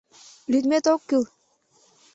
[0.51, 1.23] —Лӱдмет ок кӱл!